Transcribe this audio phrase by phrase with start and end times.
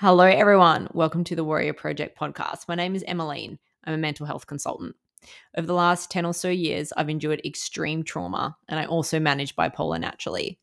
[0.00, 0.88] Hello, everyone.
[0.94, 2.66] Welcome to the Warrior Project podcast.
[2.68, 3.58] My name is Emmalene.
[3.84, 4.96] I'm a mental health consultant.
[5.54, 9.56] Over the last 10 or so years, I've endured extreme trauma and I also manage
[9.56, 10.58] bipolar naturally.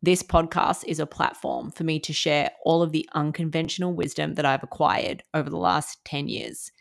[0.00, 4.46] This podcast is a platform for me to share all of the unconventional wisdom that
[4.46, 6.72] I've acquired over the last 10 years.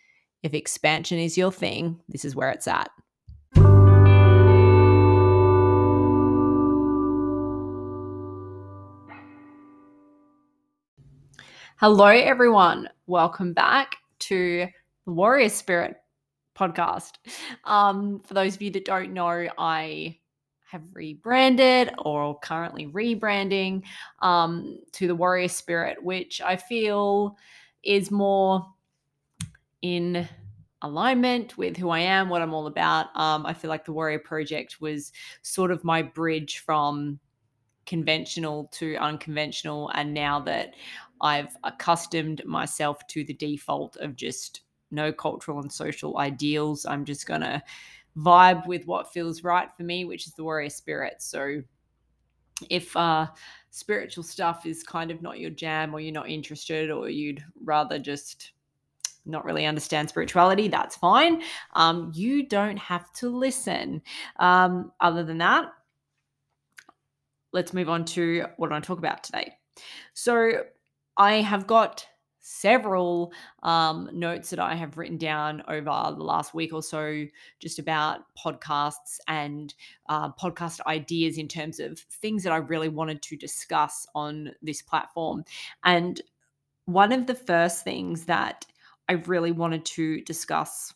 [0.41, 2.91] If expansion is your thing, this is where it's at.
[11.83, 12.87] Hello, everyone.
[13.07, 14.67] Welcome back to
[15.05, 15.97] the Warrior Spirit
[16.57, 17.15] podcast.
[17.65, 20.17] Um, for those of you that don't know, I
[20.71, 23.83] have rebranded or currently rebranding
[24.21, 27.35] um, to the Warrior Spirit, which I feel
[27.83, 28.65] is more
[29.81, 30.25] in
[30.83, 33.07] alignment with who I am, what I'm all about.
[33.13, 35.11] Um, I feel like the Warrior Project was
[35.41, 37.19] sort of my bridge from
[37.85, 39.91] conventional to unconventional.
[39.93, 40.75] And now that
[41.23, 44.61] I've accustomed myself to the default of just
[44.91, 46.85] no cultural and social ideals.
[46.85, 47.63] I'm just going to
[48.15, 51.15] vibe with what feels right for me, which is the warrior spirit.
[51.21, 51.63] So
[52.69, 53.27] if uh,
[53.71, 57.97] spiritual stuff is kind of not your jam or you're not interested or you'd rather
[57.97, 58.51] just
[59.25, 61.41] not really understand spirituality, that's fine.
[61.73, 64.01] Um, you don't have to listen.
[64.37, 65.71] Um, other than that,
[67.53, 69.53] let's move on to what I want to talk about today.
[70.13, 70.63] So,
[71.17, 72.07] I have got
[72.45, 73.31] several
[73.63, 77.25] um, notes that I have written down over the last week or so,
[77.59, 79.73] just about podcasts and
[80.09, 84.81] uh, podcast ideas in terms of things that I really wanted to discuss on this
[84.81, 85.45] platform.
[85.85, 86.21] And
[86.85, 88.65] one of the first things that
[89.07, 90.93] I really wanted to discuss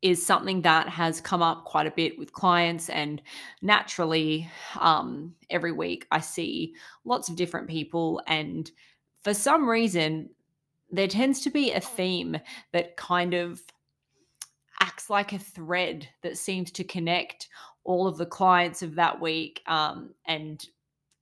[0.00, 2.88] is something that has come up quite a bit with clients.
[2.88, 3.20] And
[3.62, 8.22] naturally, um, every week I see lots of different people.
[8.26, 8.70] And
[9.24, 10.30] for some reason,
[10.90, 12.38] there tends to be a theme
[12.72, 13.60] that kind of
[14.80, 17.48] acts like a thread that seems to connect
[17.84, 20.66] all of the clients of that week um, and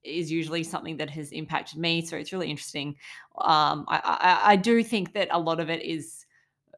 [0.04, 2.04] is usually something that has impacted me.
[2.04, 2.96] So it's really interesting.
[3.38, 4.00] Um, I,
[4.44, 6.25] I, I do think that a lot of it is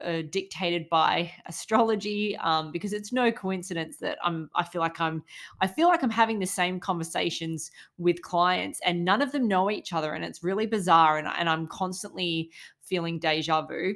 [0.05, 5.23] uh, dictated by astrology um, because it's no coincidence that I'm I feel like I'm
[5.61, 9.71] I feel like I'm having the same conversations with clients and none of them know
[9.71, 12.51] each other and it's really bizarre and, and I'm constantly
[12.83, 13.95] feeling deja vu.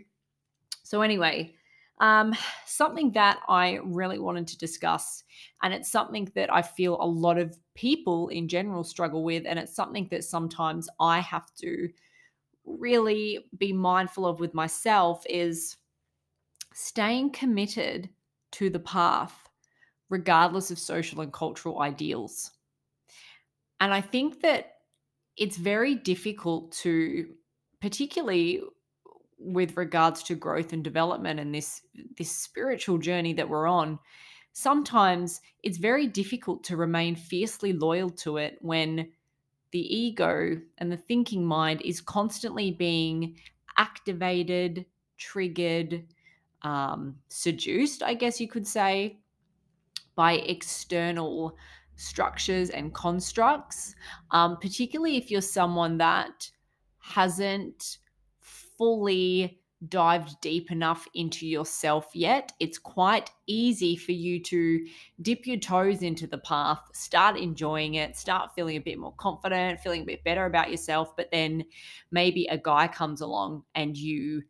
[0.83, 1.55] So anyway,
[2.01, 2.35] um,
[2.67, 5.23] something that I really wanted to discuss,
[5.63, 9.59] and it's something that I feel a lot of people in general struggle with, and
[9.59, 11.89] it's something that sometimes I have to
[12.65, 15.77] really be mindful of with myself is
[16.75, 18.09] staying committed
[18.53, 19.49] to the path,
[20.09, 22.51] regardless of social and cultural ideals.
[23.81, 24.75] And I think that
[25.37, 27.29] it's very difficult to,
[27.81, 28.63] particularly
[29.39, 31.83] with regards to growth and development and this
[32.17, 33.99] this spiritual journey that we're on
[34.53, 39.09] sometimes it's very difficult to remain fiercely loyal to it when
[39.73, 43.37] the ego and the thinking mind is constantly being
[43.79, 44.85] activated
[45.17, 46.05] triggered
[46.63, 49.19] um, seduced, I guess you could say,
[50.15, 51.57] by external
[51.97, 53.95] structures and constructs,
[54.31, 56.51] um, particularly if you're someone that
[56.99, 57.99] hasn't
[58.41, 59.59] fully
[59.89, 64.87] dived deep enough into yourself yet, it's quite easy for you to
[65.21, 69.81] dip your toes into the path, start enjoying it, start feeling a bit more confident,
[69.81, 71.17] feeling a bit better about yourself.
[71.17, 71.65] But then
[72.11, 74.43] maybe a guy comes along and you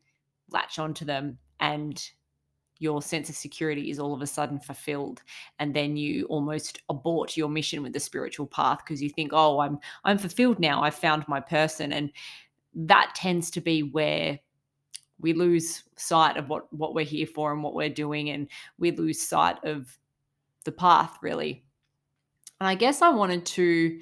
[0.50, 2.10] latch onto them and
[2.78, 5.22] your sense of security is all of a sudden fulfilled
[5.60, 9.60] and then you almost abort your mission with the spiritual path because you think oh
[9.60, 10.82] i'm i'm fulfilled now.
[10.82, 11.92] I've found my person.
[11.92, 12.10] And
[12.74, 14.38] that tends to be where
[15.20, 18.90] we lose sight of what what we're here for and what we're doing and we
[18.90, 19.96] lose sight of
[20.64, 21.64] the path really.
[22.60, 24.00] And i guess i wanted to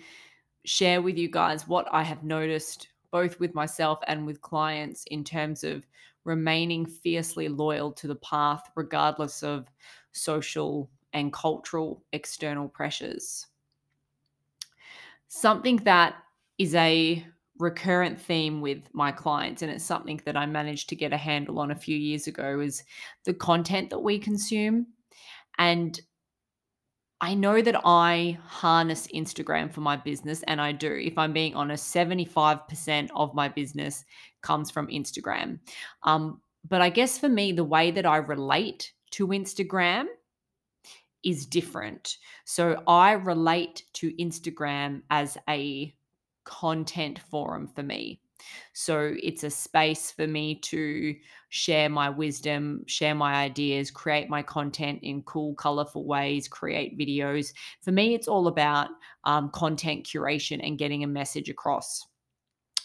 [0.65, 5.25] share with you guys what i have noticed both with myself and with clients in
[5.25, 5.87] terms of
[6.25, 9.71] remaining fiercely loyal to the path, regardless of
[10.13, 13.47] social and cultural external pressures.
[15.29, 16.17] Something that
[16.59, 17.25] is a
[17.59, 21.59] recurrent theme with my clients, and it's something that I managed to get a handle
[21.59, 22.85] on a few years ago, is
[23.25, 24.87] the content that we consume.
[25.59, 26.01] And
[27.21, 30.93] I know that I harness Instagram for my business, and I do.
[30.93, 34.05] If I'm being honest, 75% of my business
[34.41, 35.59] comes from Instagram.
[36.03, 40.07] Um, but I guess for me, the way that I relate to Instagram
[41.23, 42.17] is different.
[42.45, 45.95] So I relate to Instagram as a
[46.45, 48.21] content forum for me.
[48.73, 51.15] So it's a space for me to
[51.49, 57.53] share my wisdom, share my ideas, create my content in cool, colorful ways, create videos.
[57.83, 58.89] For me, it's all about
[59.25, 62.07] um, content curation and getting a message across.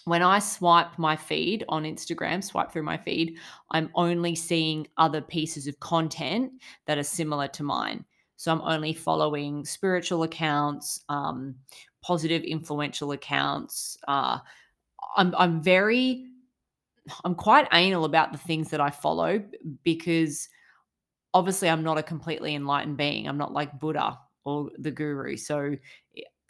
[0.05, 3.37] When I swipe my feed on Instagram, swipe through my feed,
[3.71, 6.51] I'm only seeing other pieces of content
[6.85, 8.05] that are similar to mine.
[8.35, 11.55] So I'm only following spiritual accounts, um,
[12.03, 13.97] positive, influential accounts.
[14.07, 14.39] Uh,
[15.15, 16.25] I'm I'm very
[17.23, 19.43] I'm quite anal about the things that I follow
[19.83, 20.49] because
[21.33, 23.27] obviously I'm not a completely enlightened being.
[23.27, 25.37] I'm not like Buddha or the guru.
[25.37, 25.75] So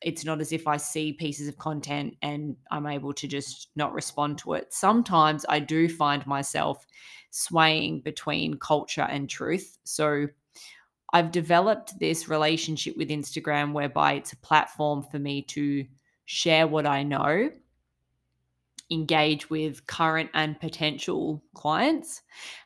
[0.02, 3.94] it's not as if I see pieces of content and I'm able to just not
[3.94, 4.72] respond to it.
[4.72, 6.86] Sometimes I do find myself
[7.32, 9.78] swaying between culture and truth.
[9.84, 10.28] So
[11.14, 15.86] I've developed this relationship with Instagram whereby it's a platform for me to
[16.26, 17.50] share what I know
[18.92, 22.22] engage with current and potential clients,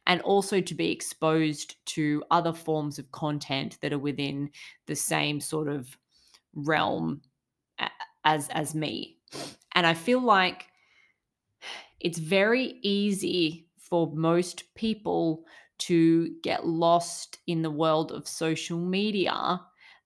[0.08, 4.50] and also to be exposed to other forms of content that are within
[4.86, 5.98] the same sort of
[6.54, 7.22] realm
[8.26, 9.18] as as me.
[9.74, 10.66] And I feel like
[12.00, 15.46] it's very easy for most people
[15.80, 19.62] to get lost in the world of social media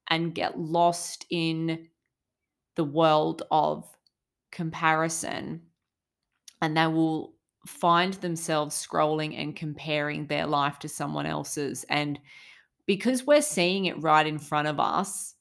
[0.09, 1.87] and get lost in
[2.75, 3.85] the world of
[4.51, 5.61] comparison
[6.63, 7.33] and they will
[7.67, 11.83] find themselves scrolling and comparing their life to someone else's.
[11.89, 12.17] And
[12.85, 15.35] because we're seeing it right in front of us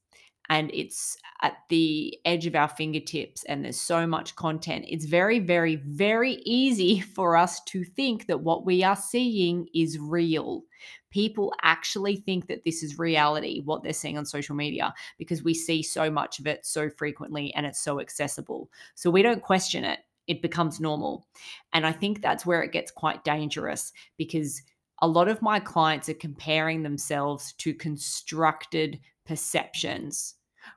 [0.48, 5.38] and it's at the edge of our fingertips and there's so much content, it's very,
[5.38, 10.64] very, very easy for us to think that what we are seeing is real.
[11.10, 15.54] People actually think that this is reality, what they're seeing on social media, because we
[15.54, 18.68] see so much of it so frequently and it's so accessible.
[18.96, 21.26] So we don't question it it becomes normal.
[21.72, 24.62] And I think that's where it gets quite dangerous because
[25.00, 30.34] a lot of my clients are comparing themselves to constructed perceptions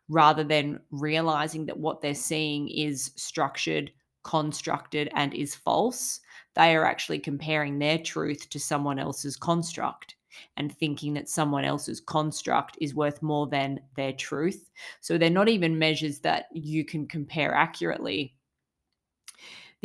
[0.09, 3.91] rather than realizing that what they're seeing is structured,
[4.23, 6.19] constructed, and is false.
[6.55, 10.15] They are actually comparing their truth to someone else's construct
[10.57, 14.69] and thinking that someone else's construct is worth more than their truth.
[15.01, 18.34] So they're not even measures that you can compare accurately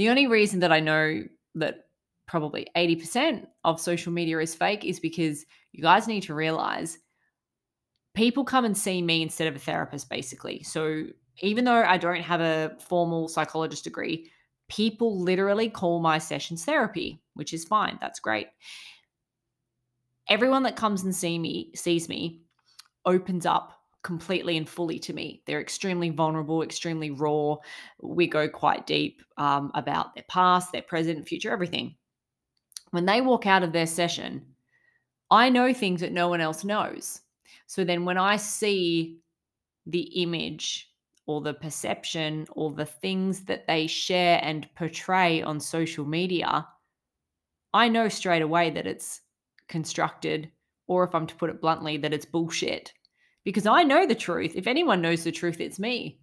[0.00, 1.24] the only reason that I know
[1.56, 1.88] that
[2.26, 6.96] probably 80% of social media is fake is because you guys need to realize
[8.14, 10.62] people come and see me instead of a therapist, basically.
[10.62, 11.04] So
[11.42, 14.30] even though I don't have a formal psychologist degree,
[14.70, 17.98] people literally call my sessions therapy, which is fine.
[18.00, 18.46] That's great.
[20.30, 22.40] Everyone that comes and see me sees me
[23.04, 25.42] opens up completely and fully to me.
[25.46, 27.56] They're extremely vulnerable, extremely raw.
[28.00, 31.96] We go quite deep um, about their past, their present, future, everything.
[32.90, 34.44] When they walk out of their session,
[35.30, 37.20] I know things that no one else knows.
[37.66, 39.18] So then when I see
[39.86, 40.88] the image
[41.26, 46.66] or the perception or the things that they share and portray on social media,
[47.72, 49.20] I know straight away that it's
[49.68, 50.50] constructed,
[50.88, 52.92] or if I'm to put it bluntly, that it's bullshit
[53.44, 54.52] because I know the truth.
[54.54, 56.20] If anyone knows the truth, it's me.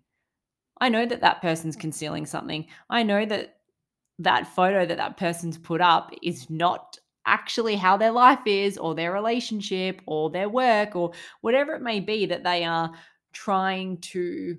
[0.79, 1.81] I know that that person's mm.
[1.81, 2.67] concealing something.
[2.89, 3.57] I know that
[4.19, 8.95] that photo that that person's put up is not actually how their life is or
[8.95, 12.91] their relationship or their work or whatever it may be that they are
[13.33, 14.57] trying to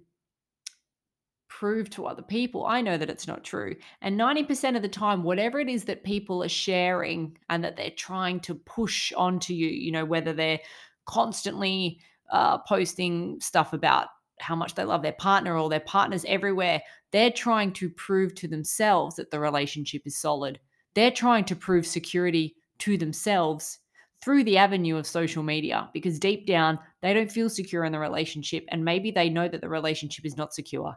[1.49, 2.67] prove to other people.
[2.67, 3.75] I know that it's not true.
[4.03, 7.91] And 90% of the time, whatever it is that people are sharing and that they're
[7.91, 10.61] trying to push onto you, you know, whether they're
[11.07, 12.01] constantly
[12.31, 14.09] uh, posting stuff about
[14.41, 16.81] how much they love their partner or their partners everywhere.
[17.13, 20.61] They're trying to prove to themselves that the relationship is solid.
[20.95, 23.79] They're trying to prove security to themselves
[24.23, 27.99] through the avenue of social media because deep down they don't feel secure in the
[27.99, 30.97] relationship and maybe they know that the relationship is not secure.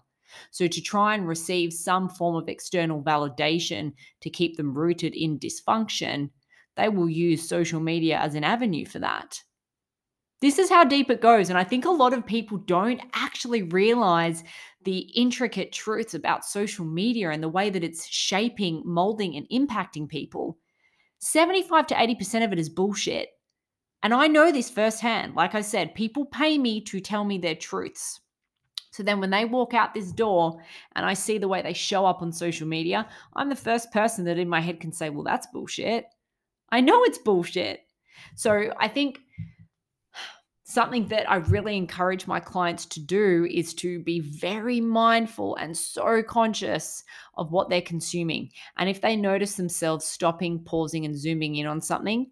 [0.52, 5.40] So, to try and receive some form of external validation to keep them rooted in
[5.40, 6.30] dysfunction,
[6.78, 9.42] they will use social media as an avenue for that.
[10.42, 11.50] This is how deep it goes.
[11.50, 14.44] And I think a lot of people don't actually realize
[14.84, 20.10] the intricate truths about social media and the way that it's shaping, molding, and impacting
[20.10, 20.58] people.
[21.20, 23.30] 75 to 80% of it is bullshit.
[24.02, 25.36] And I know this firsthand.
[25.36, 28.20] Like I said, people pay me to tell me their truths.
[28.90, 30.60] So then when they walk out this door
[30.96, 34.26] and I see the way they show up on social media, I'm the first person
[34.26, 36.06] that in my head can say, well, that's bullshit.
[36.70, 37.82] I know it's bullshit.
[38.36, 39.20] So I think
[40.72, 45.76] something that I really encourage my clients to do is to be very mindful and
[45.76, 47.04] so conscious
[47.36, 48.52] of what they're consuming.
[48.78, 52.28] And if they notice themselves stopping, pausing, and zooming in on something,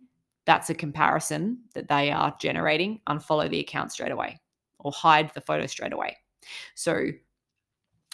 [0.45, 3.01] that's a comparison that they are generating.
[3.07, 4.39] Unfollow the account straight away
[4.79, 6.17] or hide the photo straight away.
[6.75, 7.07] So,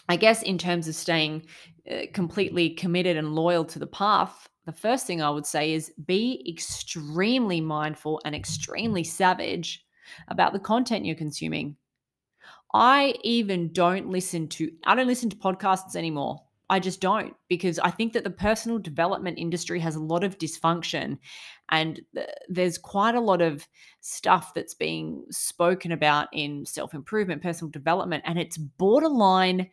[0.10, 1.46] I guess in terms of staying
[1.90, 5.94] uh, completely committed and loyal to the path, the first thing I would say is
[6.06, 9.86] be extremely mindful and extremely savage
[10.28, 11.76] about the content you're consuming.
[12.74, 16.42] I even don't listen to I don't listen to podcasts anymore.
[16.70, 20.40] I just don't because I think that the personal development industry has a lot of
[20.40, 21.20] dysfunction
[21.70, 23.68] and th- there's quite a lot of
[24.02, 29.70] stuff that's being spoken about in self-improvement, personal development and it's borderline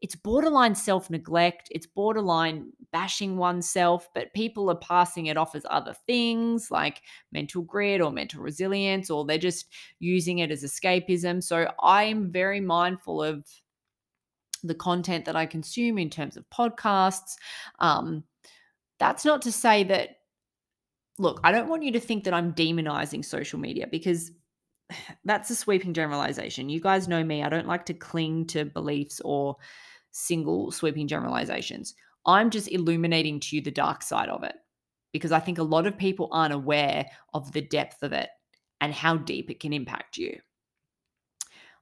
[0.00, 5.66] it's borderline self neglect, it's borderline bashing oneself, but people are passing it off as
[5.68, 9.66] other things like mental grit or mental resilience, or they're just
[9.98, 11.42] using it as escapism.
[11.42, 13.44] So I'm very mindful of
[14.62, 17.34] the content that I consume in terms of podcasts.
[17.78, 18.24] Um,
[18.98, 20.10] that's not to say that,
[21.18, 24.30] look, I don't want you to think that I'm demonizing social media because
[25.24, 26.68] that's a sweeping generalization.
[26.68, 27.42] You guys know me.
[27.42, 29.56] I don't like to cling to beliefs or
[30.10, 31.94] single sweeping generalizations.
[32.26, 34.54] I'm just illuminating to you the dark side of it
[35.12, 38.28] because I think a lot of people aren't aware of the depth of it
[38.80, 40.38] and how deep it can impact you.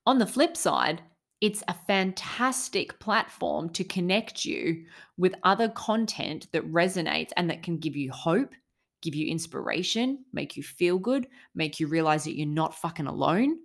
[0.07, 1.03] On the flip side,
[1.41, 4.85] it's a fantastic platform to connect you
[5.19, 8.55] with other content that resonates and that can give you hope,
[9.03, 13.57] give you inspiration, make you feel good, make you realize that you're not fucking alone,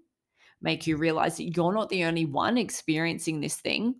[0.61, 3.95] make you realize that you're not the only one experiencing this thing.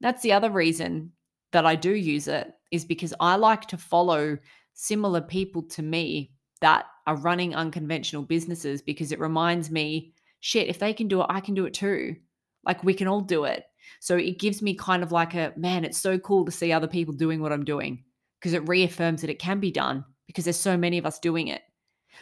[0.00, 1.12] That's the other reason
[1.52, 4.38] that I do use it is because I like to follow
[4.74, 10.78] similar people to me that are running unconventional businesses because it reminds me, shit, if
[10.78, 12.16] they can do it, I can do it too.
[12.64, 13.64] Like we can all do it.
[14.00, 16.86] So it gives me kind of like a man, it's so cool to see other
[16.86, 18.04] people doing what I'm doing
[18.38, 21.48] because it reaffirms that it can be done because there's so many of us doing
[21.48, 21.62] it.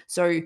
[0.07, 0.41] So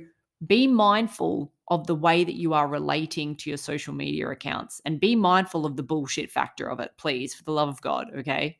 [0.44, 4.98] be mindful of the way that you are relating to your social media accounts and
[4.98, 8.58] be mindful of the bullshit factor of it, please, for the love of God, okay?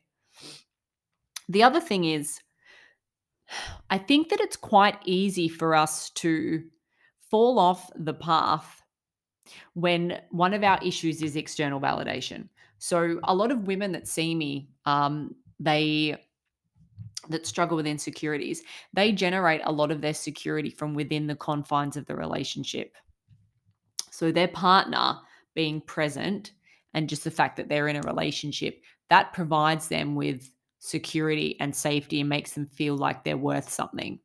[1.49, 2.39] The other thing is,
[3.89, 6.63] I think that it's quite easy for us to
[7.29, 8.81] fall off the path
[9.73, 12.47] when one of our issues is external validation.
[12.77, 16.15] So a lot of women that see me, um, they
[17.29, 18.63] that struggle with insecurities,
[18.93, 22.95] they generate a lot of their security from within the confines of the relationship.
[24.11, 25.17] So their partner
[25.55, 26.51] being present
[26.93, 30.49] and just the fact that they're in a relationship, that provides them with
[30.79, 34.19] security and safety and makes them feel like they're worth something.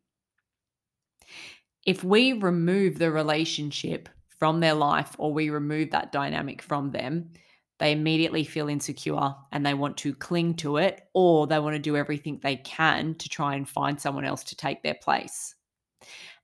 [1.87, 7.31] If we remove the relationship from their life or we remove that dynamic from them,
[7.79, 11.81] they immediately feel insecure and they want to cling to it or they want to
[11.81, 15.55] do everything they can to try and find someone else to take their place.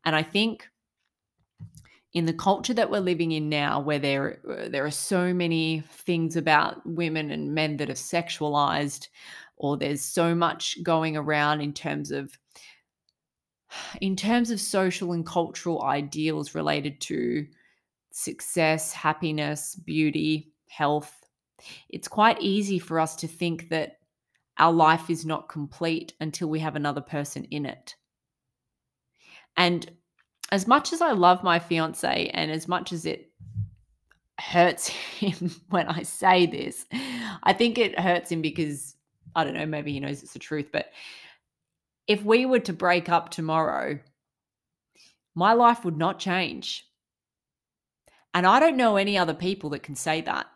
[0.04, 0.68] And I think
[2.12, 5.82] in the culture that we're living in now where there uh, there are so many
[5.90, 9.08] things about women and men that are sexualized
[9.56, 12.38] or there's so much going around in terms of
[14.00, 17.44] in terms of social and cultural ideals related to
[18.12, 21.23] success, happiness, beauty, health,
[21.88, 23.98] it's quite easy for us to think that
[24.58, 27.96] our life is not complete until we have another person in it.
[29.56, 29.90] And
[30.52, 33.30] as much as I love my fiance and as much as it
[34.38, 36.86] hurts him when I say this,
[37.42, 38.96] I think it hurts him because
[39.34, 40.92] I don't know, maybe he knows it's the truth, but
[42.06, 43.98] if we were to break up tomorrow,
[45.34, 46.86] my life would not change.
[48.34, 50.46] And I don't know any other people that can say that.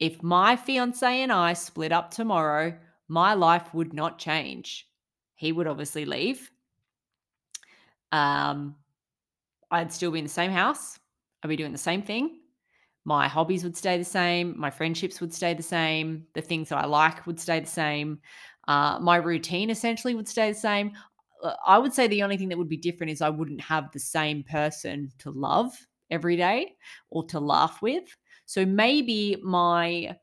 [0.00, 2.76] If my fiance and I split up tomorrow,
[3.08, 4.88] my life would not change.
[5.34, 6.50] He would obviously leave.
[8.10, 8.76] Um,
[9.70, 10.98] I'd still be in the same house.
[11.42, 12.40] I'd be doing the same thing.
[13.04, 14.58] My hobbies would stay the same.
[14.58, 16.26] My friendships would stay the same.
[16.34, 18.20] The things that I like would stay the same.
[18.68, 20.92] Uh, my routine essentially would stay the same.
[21.42, 23.90] Uh, I would say the only thing that would be different is I wouldn't have
[23.90, 25.72] the same person to love
[26.10, 26.74] every day
[27.10, 28.04] or to laugh with.
[28.50, 30.16] So maybe my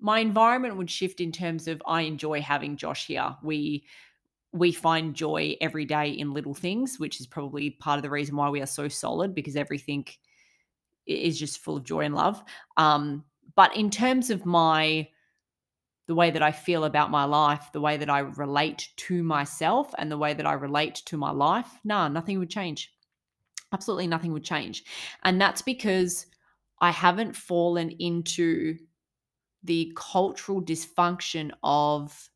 [0.00, 3.36] my environment would shift in terms of I enjoy having Josh here.
[3.40, 3.86] We
[4.50, 8.34] we find joy every day in little things, which is probably part of the reason
[8.34, 10.04] why we are so solid because everything
[11.06, 12.42] is just full of joy and love.
[12.76, 13.22] Um,
[13.54, 15.06] but in terms of my
[16.08, 19.94] the way that I feel about my life, the way that I relate to myself,
[19.98, 22.92] and the way that I relate to my life, nah, nothing would change.
[23.72, 24.82] Absolutely nothing would change.
[25.22, 26.26] And that's because
[26.82, 28.76] I haven't fallen into
[29.62, 32.28] the cultural dysfunction of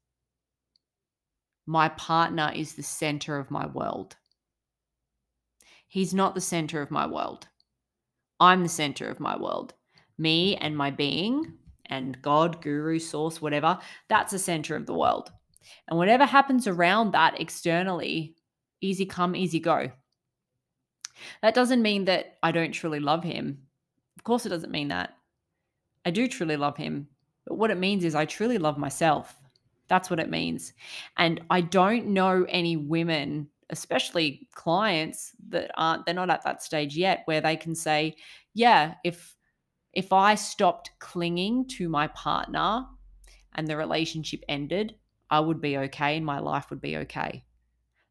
[1.66, 4.14] my partner is the center of my world.
[5.88, 7.48] He's not the center of my world.
[8.38, 9.74] I'm the center of my world.
[10.16, 11.54] Me and my being
[11.86, 15.32] and God, guru, source, whatever, that's the center of the world.
[15.88, 18.36] And whatever happens around that externally,
[18.80, 19.90] easy come, easy go.
[21.42, 23.65] That doesn't mean that I don't truly love him.
[24.16, 25.14] Of course, it doesn't mean that.
[26.04, 27.08] I do truly love him.
[27.46, 29.34] But what it means is I truly love myself.
[29.88, 30.72] That's what it means.
[31.16, 36.96] And I don't know any women, especially clients that aren't they're not at that stage
[36.96, 38.16] yet where they can say,
[38.54, 39.36] yeah, if
[39.92, 42.84] if I stopped clinging to my partner
[43.54, 44.94] and the relationship ended,
[45.30, 47.44] I would be okay and my life would be okay.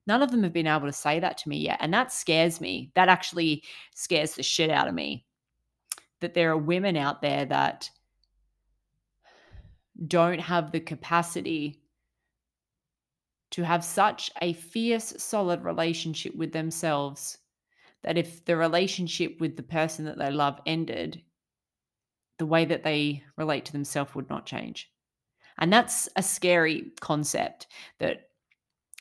[0.08, 1.78] None of them have been able to say that to me yet.
[1.82, 2.92] And that scares me.
[2.96, 5.26] That actually scares the shit out of me.
[6.22, 7.90] That there are women out there that
[10.08, 11.82] don't have the capacity
[13.52, 17.38] to have such a fierce, solid relationship with themselves
[18.04, 21.22] that if the relationship with the person that they love ended,
[22.38, 24.92] the way that they relate to themselves would not change.
[25.58, 27.68] And that's a scary concept
[28.00, 28.30] that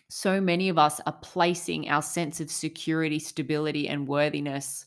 [0.08, 4.86] so many of us are placing our sense of security, stability, and worthiness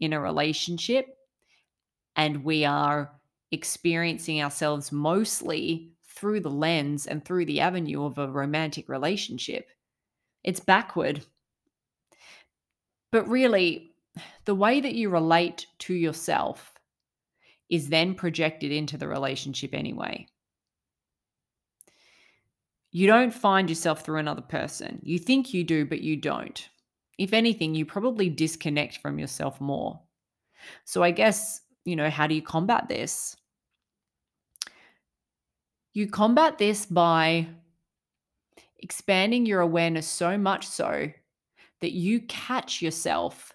[0.00, 1.16] in a relationship.
[2.16, 3.10] And we are
[3.50, 9.68] experiencing ourselves mostly through the lens and through the avenue of a romantic relationship.
[10.42, 11.24] It's backward.
[13.10, 13.92] But really,
[14.44, 16.72] the way that you relate to yourself
[17.68, 20.26] is then projected into the relationship anyway.
[22.92, 25.00] You don't find yourself through another person.
[25.02, 26.68] You think you do, but you don't.
[27.18, 30.00] If anything, you probably disconnect from yourself more.
[30.84, 33.36] So, I guess, you know, how do you combat this?
[35.92, 37.46] You combat this by
[38.78, 41.10] expanding your awareness so much so
[41.80, 43.52] that you catch yourself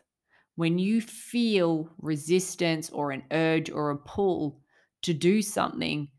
[0.55, 4.61] when you feel resistance or an urge or a pull
[5.01, 6.09] to do something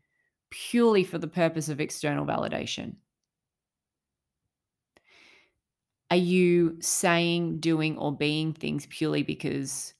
[0.49, 2.95] purely for the purpose of external validation.
[6.09, 9.93] Are you saying, doing, or being things purely because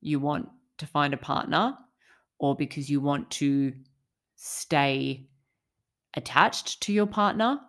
[0.00, 1.76] you want to find a partner
[2.38, 3.72] or because you want to
[4.36, 5.28] stay
[6.14, 7.60] attached to your partner,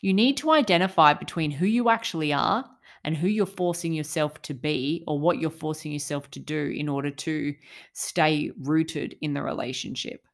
[0.00, 2.64] you need to identify between who you actually are
[3.04, 6.88] and who you're forcing yourself to be or what you're forcing yourself to do in
[6.88, 7.54] order to
[7.92, 10.24] stay rooted in the relationship.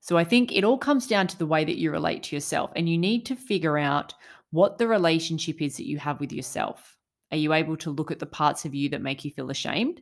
[0.00, 2.70] So I think it all comes down to the way that you relate to yourself,
[2.74, 4.14] and you need to figure out
[4.50, 6.96] what the relationship is that you have with yourself.
[7.32, 10.00] Are you able to look at the parts of you that make you feel ashamed?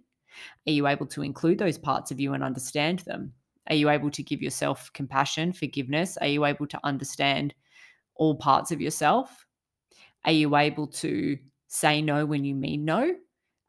[0.67, 3.33] Are you able to include those parts of you and understand them?
[3.69, 6.17] Are you able to give yourself compassion, forgiveness?
[6.19, 7.55] Are you able to understand
[8.15, 9.47] all parts of yourself?
[10.25, 11.39] Are you able to
[11.69, 13.15] say no when you mean no?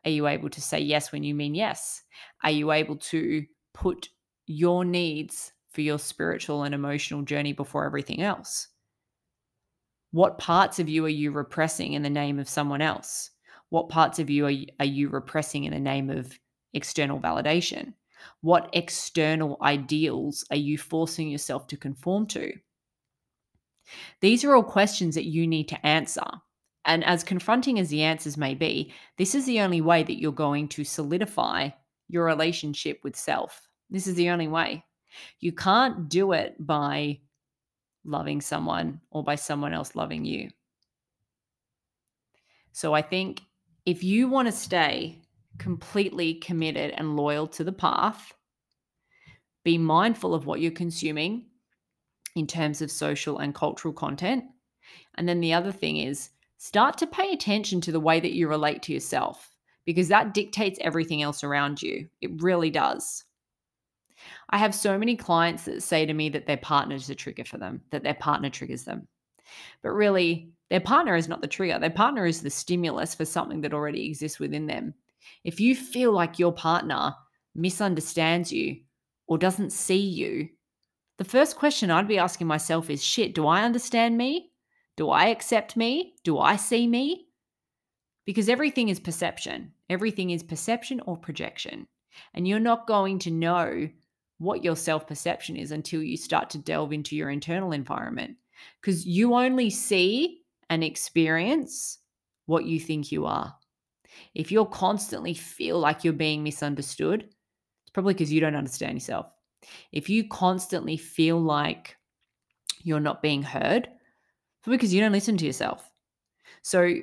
[0.05, 2.01] Are you able to say yes when you mean yes?
[2.43, 4.09] Are you able to put
[4.47, 8.69] your needs for your spiritual and emotional journey before everything else?
[10.11, 13.31] What parts of you are you repressing in the name of someone else?
[13.69, 16.37] What parts of you are, are you repressing in the name of
[16.73, 17.93] external validation?
[18.41, 22.51] What external ideals are you forcing yourself to conform to?
[24.21, 26.25] These are all questions that you need to answer.
[26.85, 30.31] And as confronting as the answers may be, this is the only way that you're
[30.31, 31.69] going to solidify
[32.07, 33.67] your relationship with self.
[33.89, 34.83] This is the only way.
[35.39, 37.19] You can't do it by
[38.05, 40.49] loving someone or by someone else loving you.
[42.71, 43.41] So I think
[43.85, 45.21] if you want to stay
[45.59, 48.33] completely committed and loyal to the path.
[49.63, 51.45] Be mindful of what you're consuming
[52.35, 54.45] in terms of social and cultural content.
[55.15, 58.47] And then the other thing is start to pay attention to the way that you
[58.47, 59.53] relate to yourself
[59.85, 62.07] because that dictates everything else around you.
[62.21, 63.25] It really does.
[64.49, 67.45] I have so many clients that say to me that their partner is a trigger
[67.45, 69.07] for them, that their partner triggers them.
[69.81, 71.79] But really, their partner is not the trigger.
[71.79, 74.93] Their partner is the stimulus for something that already exists within them.
[75.43, 77.15] If you feel like your partner
[77.55, 78.81] misunderstands you
[79.27, 80.49] or doesn't see you,
[81.17, 84.51] the first question I'd be asking myself is shit, do I understand me?
[84.95, 86.13] Do I accept me?
[86.23, 87.27] Do I see me?
[88.25, 89.71] Because everything is perception.
[89.89, 91.87] Everything is perception or projection.
[92.33, 93.89] And you're not going to know
[94.37, 98.37] what your self perception is until you start to delve into your internal environment.
[98.81, 101.99] Because you only see and experience
[102.45, 103.55] what you think you are.
[104.33, 109.33] If you're constantly feel like you're being misunderstood, it's probably because you don't understand yourself.
[109.91, 111.95] If you constantly feel like
[112.83, 115.89] you're not being heard, it's probably because you don't listen to yourself.
[116.61, 116.95] So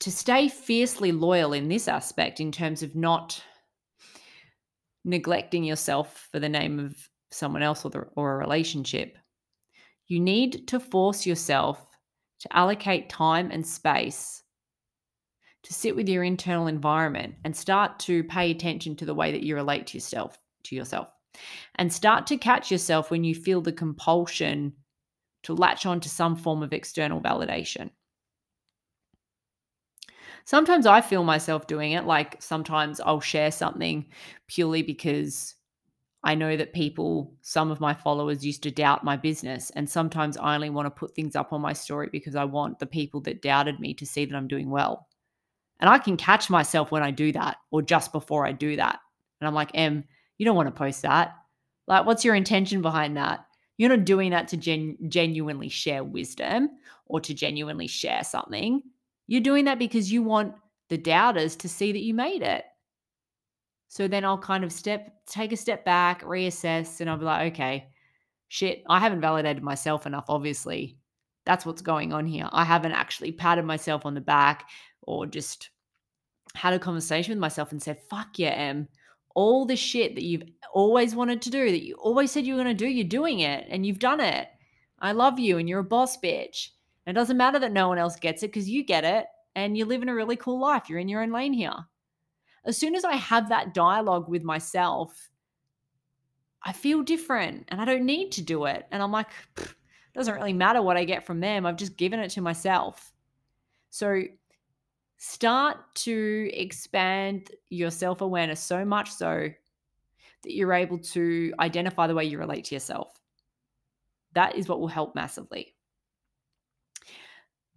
[0.00, 3.42] to stay fiercely loyal in this aspect, in terms of not
[5.04, 6.96] neglecting yourself for the name of
[7.30, 9.16] someone else or, the, or a relationship,
[10.08, 11.89] you need to force yourself
[12.40, 14.42] to allocate time and space
[15.62, 19.42] to sit with your internal environment and start to pay attention to the way that
[19.42, 21.08] you relate to yourself to yourself
[21.76, 24.72] and start to catch yourself when you feel the compulsion
[25.42, 27.90] to latch on to some form of external validation
[30.44, 32.06] Sometimes I feel myself doing it.
[32.06, 34.06] Like sometimes I'll share something
[34.48, 35.54] purely because
[36.22, 39.70] I know that people, some of my followers used to doubt my business.
[39.70, 42.78] And sometimes I only want to put things up on my story because I want
[42.78, 45.08] the people that doubted me to see that I'm doing well.
[45.80, 49.00] And I can catch myself when I do that or just before I do that.
[49.40, 50.04] And I'm like, Emm,
[50.36, 51.36] you don't want to post that.
[51.86, 53.46] Like, what's your intention behind that?
[53.78, 56.68] You're not doing that to gen- genuinely share wisdom
[57.06, 58.82] or to genuinely share something.
[59.26, 60.54] You're doing that because you want
[60.90, 62.64] the doubters to see that you made it.
[63.90, 67.52] So then I'll kind of step, take a step back, reassess, and I'll be like,
[67.52, 67.88] okay,
[68.46, 70.96] shit, I haven't validated myself enough, obviously.
[71.44, 72.48] That's what's going on here.
[72.52, 74.68] I haven't actually patted myself on the back
[75.02, 75.70] or just
[76.54, 78.86] had a conversation with myself and said, fuck yeah, Emm.
[79.34, 82.62] All the shit that you've always wanted to do, that you always said you were
[82.62, 84.46] going to do, you're doing it and you've done it.
[85.00, 86.68] I love you and you're a boss bitch.
[87.06, 89.26] And it doesn't matter that no one else gets it because you get it
[89.56, 90.88] and you live in a really cool life.
[90.88, 91.74] You're in your own lane here.
[92.64, 95.30] As soon as I have that dialogue with myself,
[96.62, 98.86] I feel different and I don't need to do it.
[98.90, 99.28] And I'm like,
[100.14, 101.64] doesn't really matter what I get from them.
[101.64, 103.12] I've just given it to myself.
[103.90, 104.22] So
[105.16, 109.48] start to expand your self awareness so much so
[110.42, 113.20] that you're able to identify the way you relate to yourself.
[114.34, 115.74] That is what will help massively.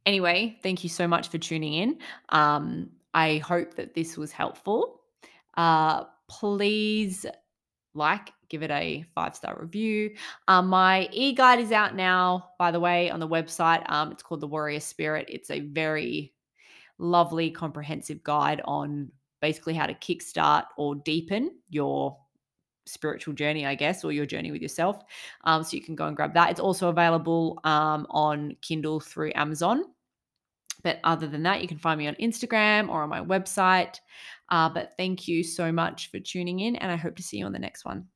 [0.05, 1.97] Anyway, thank you so much for tuning in.
[2.29, 5.01] Um, I hope that this was helpful.
[5.55, 7.25] Uh, please
[7.95, 10.15] like, give it a five star review.
[10.47, 13.89] Um, my e guide is out now, by the way, on the website.
[13.89, 15.27] Um, it's called The Warrior Spirit.
[15.29, 16.33] It's a very
[16.97, 22.17] lovely, comprehensive guide on basically how to kickstart or deepen your
[22.85, 25.03] spiritual journey, I guess, or your journey with yourself.
[25.43, 26.51] Um, so you can go and grab that.
[26.51, 29.83] It's also available um, on Kindle through Amazon.
[30.83, 33.99] But other than that, you can find me on Instagram or on my website.
[34.49, 37.45] Uh, but thank you so much for tuning in, and I hope to see you
[37.45, 38.07] on the next one.